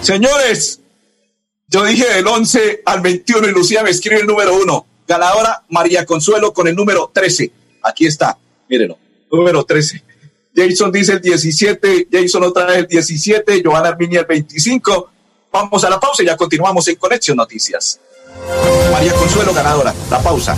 Señores, 0.00 0.80
yo 1.68 1.84
dije 1.84 2.08
del 2.14 2.26
11 2.26 2.82
al 2.86 3.00
21 3.00 3.48
y 3.48 3.52
Lucía 3.52 3.82
me 3.82 3.90
escribe 3.90 4.20
el 4.20 4.26
número 4.26 4.56
1. 4.58 4.86
Ganadora 5.06 5.64
María 5.68 6.06
Consuelo 6.06 6.52
con 6.52 6.68
el 6.68 6.74
número 6.74 7.10
13. 7.12 7.50
Aquí 7.82 8.06
está, 8.06 8.38
mírenlo, 8.68 8.98
número 9.30 9.64
13. 9.64 10.02
Jason 10.54 10.90
dice 10.90 11.12
el 11.12 11.20
17, 11.20 12.08
Jason 12.10 12.42
otra 12.42 12.66
vez 12.66 12.78
el 12.78 12.86
17, 12.86 13.62
Joana 13.64 13.88
Arminia 13.88 14.20
el 14.20 14.26
25. 14.26 15.10
Vamos 15.52 15.84
a 15.84 15.90
la 15.90 16.00
pausa 16.00 16.22
y 16.22 16.26
ya 16.26 16.36
continuamos 16.36 16.88
en 16.88 16.96
Conexión 16.96 17.36
Noticias. 17.36 18.00
María 18.92 19.12
Consuelo 19.14 19.52
ganadora, 19.52 19.94
la 20.10 20.22
pausa. 20.22 20.56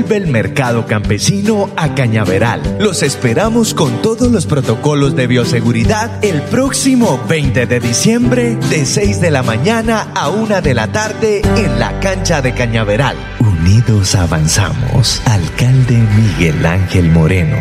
Vuelve 0.00 0.16
el 0.16 0.28
mercado 0.28 0.86
campesino 0.86 1.68
a 1.76 1.94
Cañaveral. 1.94 2.78
Los 2.80 3.02
esperamos 3.02 3.74
con 3.74 4.00
todos 4.00 4.32
los 4.32 4.46
protocolos 4.46 5.14
de 5.14 5.26
bioseguridad 5.26 6.24
el 6.24 6.40
próximo 6.40 7.20
20 7.28 7.66
de 7.66 7.80
diciembre 7.80 8.56
de 8.70 8.86
6 8.86 9.20
de 9.20 9.30
la 9.30 9.42
mañana 9.42 10.10
a 10.14 10.30
1 10.30 10.62
de 10.62 10.72
la 10.72 10.90
tarde 10.90 11.42
en 11.54 11.78
la 11.78 12.00
cancha 12.00 12.40
de 12.40 12.54
Cañaveral. 12.54 13.14
Unidos 13.40 14.14
avanzamos. 14.14 15.20
Alcalde 15.26 15.98
Miguel 16.16 16.64
Ángel 16.64 17.10
Moreno. 17.10 17.58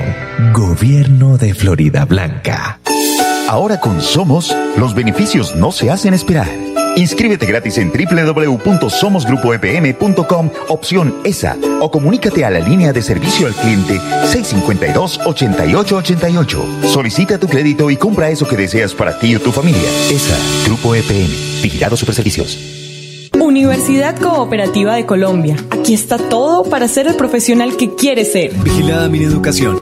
Gobierno 0.54 1.38
de 1.38 1.54
Florida 1.54 2.06
Blanca. 2.06 2.80
Ahora 3.49 3.82
con 3.82 3.99
Somos, 3.99 4.56
los 4.78 4.95
beneficios 4.95 5.58
no 5.58 5.73
se 5.73 5.91
hacen 5.91 6.13
esperar. 6.13 6.47
Inscríbete 6.99 7.45
gratis 7.45 7.77
en 7.77 7.91
www.somosgrupoepm.com, 7.91 10.49
opción 10.67 11.15
ESA, 11.23 11.55
o 11.79 11.89
comunícate 11.89 12.43
a 12.43 12.49
la 12.49 12.59
línea 12.59 12.91
de 12.91 13.01
servicio 13.01 13.47
al 13.47 13.53
cliente 13.53 14.01
652-8888. 14.25 16.88
Solicita 16.88 17.38
tu 17.38 17.47
crédito 17.47 17.89
y 17.89 17.95
compra 17.95 18.29
eso 18.29 18.45
que 18.45 18.57
deseas 18.57 18.93
para 18.93 19.17
ti 19.17 19.33
o 19.33 19.39
tu 19.39 19.53
familia. 19.53 19.89
ESA, 20.12 20.35
Grupo 20.65 20.93
EPM, 20.93 21.33
Vigilado 21.63 21.95
Superservicios. 21.95 22.59
Universidad 23.39 24.19
Cooperativa 24.19 24.95
de 24.95 25.05
Colombia. 25.05 25.55
Aquí 25.69 25.93
está 25.93 26.17
todo 26.17 26.65
para 26.65 26.89
ser 26.89 27.07
el 27.07 27.15
profesional 27.15 27.77
que 27.77 27.95
quieres 27.95 28.33
ser. 28.33 28.53
Vigilada 28.55 29.07
mi 29.07 29.23
educación. 29.23 29.81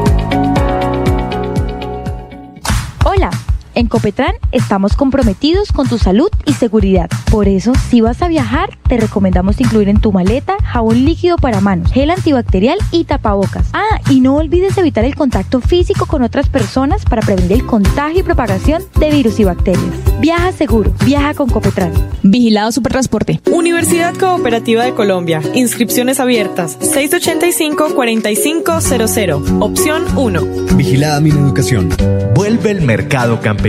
En 3.75 3.87
Copetran 3.87 4.33
estamos 4.51 4.95
comprometidos 4.95 5.71
con 5.71 5.87
tu 5.87 5.97
salud 5.97 6.27
y 6.45 6.51
seguridad. 6.53 7.09
Por 7.31 7.47
eso, 7.47 7.71
si 7.89 8.01
vas 8.01 8.21
a 8.21 8.27
viajar, 8.27 8.77
te 8.87 8.97
recomendamos 8.97 9.61
incluir 9.61 9.87
en 9.89 10.01
tu 10.01 10.11
maleta 10.11 10.57
jabón 10.63 11.05
líquido 11.05 11.37
para 11.37 11.61
manos, 11.61 11.91
gel 11.91 12.11
antibacterial 12.11 12.77
y 12.91 13.05
tapabocas. 13.05 13.69
Ah, 13.73 14.01
y 14.09 14.19
no 14.19 14.35
olvides 14.35 14.77
evitar 14.77 15.05
el 15.05 15.15
contacto 15.15 15.61
físico 15.61 16.05
con 16.05 16.21
otras 16.23 16.49
personas 16.49 17.05
para 17.05 17.21
prevenir 17.21 17.53
el 17.53 17.65
contagio 17.65 18.19
y 18.19 18.23
propagación 18.23 18.83
de 18.99 19.09
virus 19.09 19.39
y 19.39 19.45
bacterias. 19.45 19.85
Viaja 20.19 20.51
seguro, 20.51 20.93
viaja 21.05 21.33
con 21.33 21.49
Copetran. 21.49 21.93
Vigilado 22.23 22.71
Supertransporte. 22.71 23.41
Universidad 23.51 24.15
Cooperativa 24.15 24.83
de 24.83 24.93
Colombia. 24.93 25.41
Inscripciones 25.53 26.19
abiertas. 26.19 26.79
685-4500. 26.79 29.61
Opción 29.61 30.03
1. 30.17 30.41
Vigilada 30.75 31.21
mi 31.21 31.29
educación. 31.29 31.89
Vuelve 32.35 32.71
el 32.71 32.81
mercado 32.81 33.39
campesino 33.41 33.60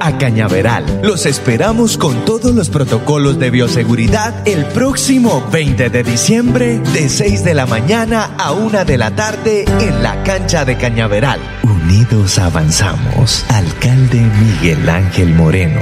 a 0.00 0.18
Cañaveral. 0.18 0.84
Los 1.04 1.24
esperamos 1.24 1.96
con 1.96 2.24
todos 2.24 2.52
los 2.52 2.68
protocolos 2.68 3.38
de 3.38 3.50
bioseguridad 3.50 4.34
el 4.46 4.64
próximo 4.66 5.46
20 5.52 5.88
de 5.88 6.02
diciembre 6.02 6.80
de 6.92 7.08
6 7.08 7.44
de 7.44 7.54
la 7.54 7.64
mañana 7.64 8.34
a 8.38 8.50
1 8.50 8.84
de 8.84 8.98
la 8.98 9.14
tarde 9.14 9.66
en 9.78 10.02
la 10.02 10.24
cancha 10.24 10.64
de 10.64 10.76
Cañaveral. 10.76 11.38
Unidos 11.62 12.40
avanzamos. 12.40 13.44
Alcalde 13.48 14.20
Miguel 14.20 14.88
Ángel 14.88 15.32
Moreno. 15.34 15.80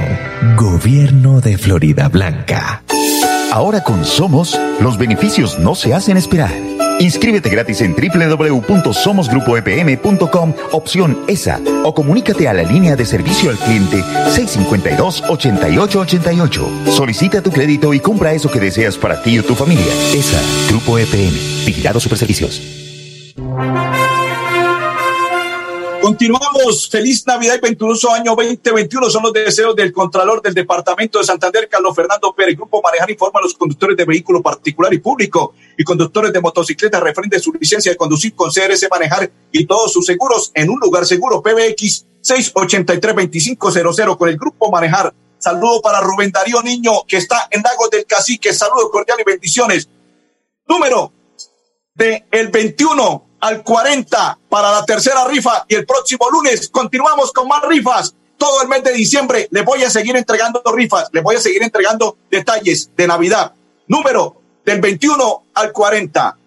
Gobierno 0.55 1.41
de 1.41 1.57
Florida 1.57 2.07
Blanca. 2.07 2.83
Ahora 3.51 3.83
con 3.83 4.05
Somos, 4.05 4.59
los 4.79 4.99
beneficios 4.99 5.57
no 5.57 5.73
se 5.73 5.95
hacen 5.95 6.17
esperar. 6.17 6.51
Inscríbete 6.99 7.49
gratis 7.49 7.81
en 7.81 7.95
www.somosgrupoepm.com, 7.95 10.53
opción 10.71 11.17
ESA, 11.27 11.59
o 11.83 11.93
comunícate 11.93 12.47
a 12.47 12.53
la 12.53 12.63
línea 12.63 12.95
de 12.95 13.05
servicio 13.05 13.49
al 13.49 13.57
cliente 13.57 14.01
652-8888. 14.03 16.91
Solicita 16.91 17.41
tu 17.41 17.51
crédito 17.51 17.93
y 17.93 17.99
compra 17.99 18.31
eso 18.33 18.49
que 18.49 18.59
deseas 18.59 18.97
para 18.97 19.21
ti 19.21 19.37
o 19.39 19.43
tu 19.43 19.55
familia. 19.55 19.91
ESA, 20.13 20.39
Grupo 20.69 20.97
EPM, 20.97 21.33
Vigilado 21.65 21.99
Superservicios. 21.99 22.61
Continuamos. 26.09 26.89
Feliz 26.89 27.23
Navidad 27.27 27.57
y 27.57 27.59
venturoso 27.59 28.11
año 28.11 28.35
2021. 28.35 29.11
Son 29.11 29.21
los 29.21 29.31
deseos 29.31 29.75
del 29.75 29.93
Contralor 29.93 30.41
del 30.41 30.55
Departamento 30.55 31.19
de 31.19 31.23
Santander, 31.23 31.69
Carlos 31.69 31.95
Fernando 31.95 32.33
Pérez. 32.33 32.55
Grupo 32.55 32.81
Manejar 32.81 33.11
informa 33.11 33.39
a 33.39 33.43
los 33.43 33.53
conductores 33.53 33.95
de 33.95 34.05
vehículo 34.05 34.41
particular 34.41 34.91
y 34.91 34.97
público 34.97 35.53
y 35.77 35.83
conductores 35.83 36.33
de 36.33 36.41
motocicletas 36.41 36.99
referente 36.99 37.37
a 37.37 37.39
su 37.39 37.53
licencia 37.53 37.91
de 37.91 37.95
conducir 37.95 38.33
con 38.33 38.49
CRS 38.49 38.87
Manejar 38.89 39.29
y 39.51 39.67
todos 39.67 39.93
sus 39.93 40.07
seguros 40.07 40.51
en 40.55 40.71
un 40.71 40.79
lugar 40.79 41.05
seguro. 41.05 41.43
PBX 41.43 42.07
683-2500 42.23 44.17
con 44.17 44.29
el 44.29 44.37
Grupo 44.39 44.71
Manejar. 44.71 45.13
Saludo 45.37 45.79
para 45.79 46.01
Rubén 46.01 46.31
Darío 46.31 46.63
Niño, 46.63 47.03
que 47.07 47.17
está 47.17 47.47
en 47.51 47.61
Lagos 47.61 47.91
del 47.91 48.07
Cacique. 48.07 48.51
Saludos 48.51 48.89
cordiales 48.91 49.23
y 49.27 49.29
bendiciones. 49.29 49.87
Número 50.67 51.13
de 51.93 52.25
el 52.31 52.47
21 52.47 53.28
al 53.39 53.63
40 53.63 54.39
para 54.49 54.71
la 54.71 54.85
tercera 54.85 55.25
rifa 55.27 55.65
y 55.67 55.75
el 55.75 55.85
próximo 55.85 56.29
lunes 56.29 56.69
continuamos 56.69 57.31
con 57.31 57.47
más 57.47 57.63
rifas. 57.67 58.15
Todo 58.37 58.61
el 58.61 58.69
mes 58.69 58.83
de 58.83 58.93
diciembre 58.93 59.47
les 59.51 59.65
voy 59.65 59.83
a 59.83 59.89
seguir 59.89 60.15
entregando 60.15 60.61
rifas, 60.73 61.09
les 61.11 61.23
voy 61.23 61.35
a 61.35 61.41
seguir 61.41 61.61
entregando 61.63 62.17
detalles 62.29 62.89
de 62.95 63.07
Navidad. 63.07 63.53
Número 63.87 64.41
del 64.65 64.79
21 64.79 65.43
al 65.53 65.71
40. 65.71 66.37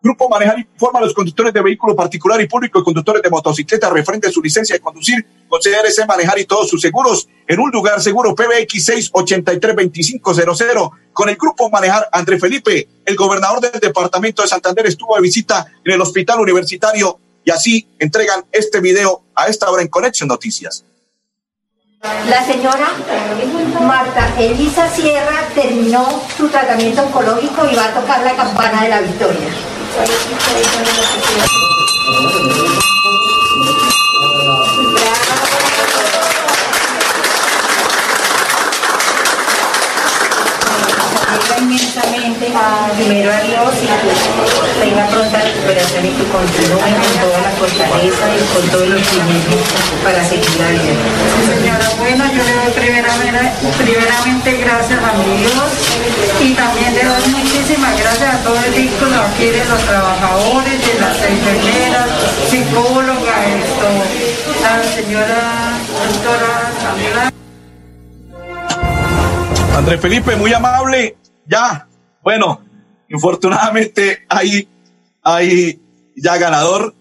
Grupo 0.00 0.28
Manejar 0.28 0.60
informa 0.60 1.00
a 1.00 1.02
los 1.02 1.12
conductores 1.12 1.52
de 1.52 1.60
vehículo 1.60 1.96
particular 1.96 2.40
y 2.40 2.46
público 2.46 2.78
y 2.78 2.84
conductores 2.84 3.20
de 3.20 3.30
motocicleta 3.30 3.90
referente 3.90 4.30
su 4.30 4.40
licencia 4.40 4.76
de 4.76 4.80
conducir 4.80 5.26
con 5.48 5.60
CRC 5.60 6.06
Manejar 6.06 6.38
y 6.38 6.44
todos 6.44 6.68
sus 6.68 6.80
seguros 6.80 7.28
en 7.48 7.58
un 7.58 7.68
lugar 7.72 8.00
seguro 8.00 8.32
PBX 8.32 8.90
683-2500 9.12 10.90
con 11.12 11.28
el 11.28 11.34
Grupo 11.34 11.68
Manejar 11.68 12.08
André 12.12 12.38
Felipe, 12.38 12.88
el 13.04 13.16
gobernador 13.16 13.60
del 13.60 13.80
departamento 13.80 14.42
de 14.42 14.48
Santander 14.48 14.86
estuvo 14.86 15.16
de 15.16 15.22
visita 15.22 15.66
en 15.84 15.92
el 15.92 16.00
hospital 16.00 16.38
universitario 16.38 17.18
y 17.44 17.50
así 17.50 17.88
entregan 17.98 18.44
este 18.52 18.78
video 18.78 19.24
a 19.34 19.48
esta 19.48 19.68
hora 19.68 19.82
en 19.82 19.88
Conexión 19.88 20.28
Noticias. 20.28 20.84
La 22.00 22.46
señora 22.46 22.90
Marta 23.80 24.32
Elisa 24.38 24.88
Sierra 24.94 25.48
terminó 25.56 26.22
su 26.36 26.48
tratamiento 26.48 27.02
oncológico 27.02 27.68
y 27.68 27.74
va 27.74 27.86
a 27.86 27.94
tocar 27.94 28.22
la 28.22 28.36
campana 28.36 28.84
de 28.84 28.90
la 28.90 29.00
victoria. 29.00 29.77
43 29.98 30.76
anos 30.76 30.96
de 34.76 34.86
Braço. 34.92 35.37
Inmensamente 41.68 42.48
primero 42.96 43.30
a 43.30 43.40
Dios 43.40 43.74
y 43.82 43.86
que 43.86 44.84
tenga 44.84 45.06
pronta 45.08 45.38
recuperación 45.38 46.06
y 46.06 46.10
que 46.10 46.24
continúe 46.24 46.80
con 46.80 47.12
toda 47.20 47.38
la 47.44 47.50
fortaleza 47.60 48.24
y 48.32 48.40
con 48.54 48.68
todos 48.70 48.88
los 48.88 49.02
optimismo 49.02 49.56
para 50.02 50.24
seguir 50.24 50.56
la 50.56 50.68
vida. 50.70 50.96
Señora, 51.44 51.88
bueno, 51.98 52.24
yo 52.32 52.42
le 52.42 52.54
doy 52.56 52.72
primeramente, 52.72 53.52
primeramente 53.76 54.56
gracias 54.64 55.00
a 55.04 55.12
mi 55.12 55.36
Dios 55.44 55.68
y 56.40 56.54
también 56.54 56.94
le 56.94 57.04
doy 57.04 57.28
muchísimas 57.36 58.00
gracias 58.00 58.34
a 58.34 58.38
todo 58.38 58.56
el 58.64 58.72
vínculo 58.72 59.16
aquí 59.20 59.46
de 59.46 59.64
los 59.66 59.80
trabajadores, 59.84 60.86
de 60.86 61.00
las 61.00 61.16
enfermeras, 61.20 62.08
psicólogas, 62.48 63.46
esto, 63.60 63.88
a 64.64 64.76
la 64.78 64.84
señora 64.84 65.76
doctora 66.08 66.72
Camila. 66.82 67.32
André 69.76 69.98
Felipe, 69.98 70.34
muy 70.34 70.52
amable. 70.52 71.16
Ya, 71.48 71.88
bueno, 72.22 72.62
infortunadamente 73.08 74.26
hay, 74.28 74.68
hay 75.22 75.80
ya 76.14 76.36
ganador. 76.36 76.94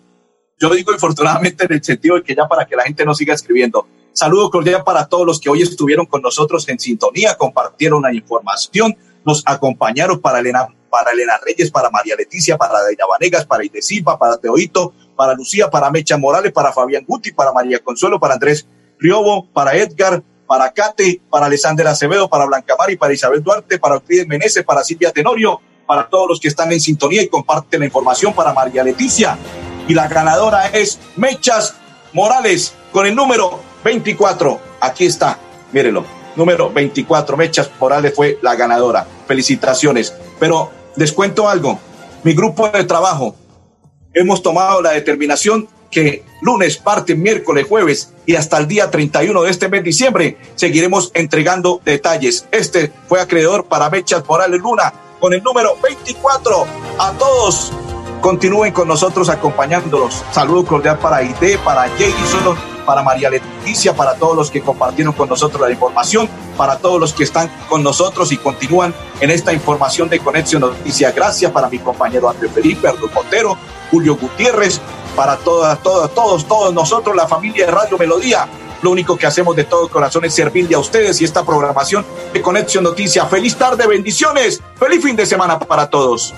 Yo 0.57 0.73
digo 0.73 0.93
infortunadamente 0.93 1.65
en 1.65 1.73
el 1.73 1.83
sentido 1.83 2.15
de 2.15 2.23
que 2.23 2.33
ya 2.33 2.47
para 2.47 2.65
que 2.65 2.77
la 2.77 2.83
gente 2.83 3.05
no 3.05 3.13
siga 3.13 3.33
escribiendo. 3.33 3.87
Saludo 4.13 4.49
cordial 4.49 4.83
para 4.85 5.07
todos 5.07 5.25
los 5.25 5.39
que 5.39 5.49
hoy 5.49 5.61
estuvieron 5.61 6.05
con 6.05 6.21
nosotros 6.21 6.67
en 6.69 6.79
sintonía, 6.79 7.35
compartieron 7.35 8.01
la 8.01 8.13
información, 8.13 8.97
nos 9.25 9.43
acompañaron 9.45 10.19
para 10.21 10.39
Elena, 10.39 10.67
para 10.89 11.11
Elena 11.11 11.33
Reyes, 11.45 11.69
para 11.69 11.91
María 11.91 12.15
Leticia, 12.15 12.57
para 12.57 12.81
Deya 12.83 13.05
Vanegas, 13.05 13.45
para 13.45 13.65
Ide 13.65 13.81
Silva, 13.81 14.17
para 14.17 14.37
Teoito, 14.37 14.93
para 15.15 15.33
Lucía, 15.33 15.69
para 15.69 15.91
Mecha 15.91 16.17
Morales, 16.17 16.53
para 16.53 16.71
Fabián 16.71 17.03
Guti, 17.05 17.33
para 17.33 17.51
María 17.51 17.79
Consuelo, 17.79 18.19
para 18.19 18.35
Andrés 18.35 18.65
Riobo, 18.97 19.47
para 19.51 19.75
Edgar, 19.75 20.23
para 20.47 20.71
Cate, 20.71 21.21
para 21.29 21.45
Alexander 21.45 21.87
Acevedo, 21.87 22.29
para 22.29 22.45
Blanca 22.45 22.75
Mari, 22.77 22.95
para 22.95 23.13
Isabel 23.13 23.43
Duarte, 23.43 23.77
para 23.77 23.95
Euclides 23.95 24.27
Meneses, 24.27 24.63
para 24.63 24.83
Silvia 24.83 25.11
Tenorio, 25.11 25.61
para 25.85 26.07
todos 26.07 26.29
los 26.29 26.39
que 26.39 26.47
están 26.47 26.71
en 26.71 26.79
sintonía 26.79 27.21
y 27.21 27.27
comparten 27.27 27.81
la 27.81 27.85
información, 27.85 28.33
para 28.33 28.53
María 28.53 28.83
Leticia. 28.83 29.37
Y 29.87 29.93
la 29.93 30.07
ganadora 30.07 30.67
es 30.67 30.99
Mechas 31.15 31.75
Morales 32.13 32.73
con 32.91 33.05
el 33.05 33.15
número 33.15 33.59
24. 33.83 34.59
Aquí 34.81 35.05
está, 35.05 35.37
mírelo. 35.71 36.05
Número 36.35 36.71
24. 36.71 37.37
Mechas 37.37 37.69
Morales 37.79 38.13
fue 38.15 38.37
la 38.41 38.55
ganadora. 38.55 39.07
Felicitaciones. 39.27 40.13
Pero 40.39 40.71
les 40.95 41.11
cuento 41.11 41.47
algo. 41.47 41.79
Mi 42.23 42.33
grupo 42.33 42.67
de 42.69 42.83
trabajo 42.83 43.35
hemos 44.13 44.41
tomado 44.41 44.81
la 44.81 44.91
determinación 44.91 45.67
que 45.89 46.23
lunes, 46.41 46.81
martes, 46.85 47.17
miércoles, 47.17 47.65
jueves 47.67 48.13
y 48.25 48.35
hasta 48.35 48.57
el 48.57 48.67
día 48.67 48.91
31 48.91 49.41
de 49.41 49.49
este 49.49 49.69
mes 49.69 49.83
diciembre 49.83 50.37
seguiremos 50.55 51.11
entregando 51.13 51.81
detalles. 51.83 52.47
Este 52.51 52.91
fue 53.07 53.21
acreedor 53.21 53.65
para 53.65 53.89
Mechas 53.89 54.23
Morales 54.27 54.59
Luna 54.59 54.93
con 55.19 55.33
el 55.33 55.43
número 55.43 55.75
24. 55.81 56.65
A 56.99 57.11
todos 57.13 57.71
continúen 58.21 58.73
con 58.73 58.87
nosotros 58.87 59.29
acompañándolos. 59.29 60.23
Saludo 60.31 60.65
cordial 60.65 60.99
para 60.99 61.23
ID, 61.23 61.57
para 61.63 61.89
Jason, 61.89 62.57
para 62.85 63.01
María 63.01 63.29
Leticia, 63.29 63.95
para 63.95 64.15
todos 64.15 64.35
los 64.35 64.51
que 64.51 64.61
compartieron 64.61 65.13
con 65.13 65.29
nosotros 65.29 65.61
la 65.61 65.71
información, 65.71 66.29
para 66.55 66.77
todos 66.77 66.99
los 66.99 67.13
que 67.13 67.23
están 67.23 67.51
con 67.69 67.83
nosotros 67.83 68.31
y 68.31 68.37
continúan 68.37 68.93
en 69.19 69.29
esta 69.29 69.53
información 69.53 70.09
de 70.09 70.19
Conexión 70.19 70.61
Noticias. 70.61 71.13
Gracias 71.13 71.51
para 71.51 71.69
mi 71.69 71.79
compañero 71.79 72.29
Andrés 72.29 72.51
Felipe, 72.51 72.87
Ardo 72.87 73.09
Montero, 73.13 73.57
Julio 73.91 74.15
Gutiérrez, 74.15 74.81
para 75.17 75.35
todas, 75.35 75.81
todas, 75.81 76.13
todos, 76.13 76.47
todos 76.47 76.71
nosotros, 76.71 77.15
la 77.15 77.27
familia 77.27 77.65
de 77.65 77.71
Radio 77.71 77.97
Melodía. 77.97 78.47
Lo 78.83 78.91
único 78.91 79.17
que 79.17 79.25
hacemos 79.25 79.55
de 79.55 79.63
todo 79.63 79.89
corazón 79.89 80.23
es 80.25 80.35
servirle 80.35 80.75
a 80.75 80.79
ustedes 80.79 81.19
y 81.19 81.25
esta 81.25 81.43
programación 81.43 82.05
de 82.31 82.39
Conexión 82.39 82.83
Noticias. 82.83 83.27
Feliz 83.27 83.55
tarde, 83.55 83.87
bendiciones. 83.87 84.61
Feliz 84.75 85.03
fin 85.03 85.15
de 85.15 85.25
semana 85.25 85.57
para 85.57 85.89
todos. 85.89 86.35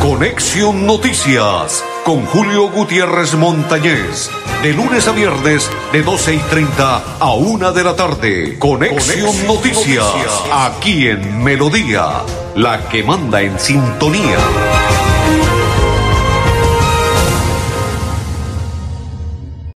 Conexión 0.00 0.86
Noticias 0.86 1.84
con 2.04 2.24
Julio 2.26 2.70
Gutiérrez 2.70 3.34
Montañez. 3.34 4.30
De 4.62 4.74
lunes 4.74 5.08
a 5.08 5.12
viernes, 5.12 5.70
de 5.90 6.02
12 6.02 6.34
y 6.34 6.38
30 6.38 7.16
a 7.18 7.32
1 7.32 7.72
de 7.72 7.82
la 7.82 7.96
tarde. 7.96 8.58
Conexión, 8.58 9.24
Conexión 9.24 9.46
Noticias, 9.46 10.04
Noticias. 10.04 10.42
aquí 10.52 11.08
en 11.08 11.42
Melodía, 11.42 12.22
la 12.56 12.86
que 12.90 13.02
manda 13.02 13.40
en 13.40 13.58
sintonía. 13.58 14.36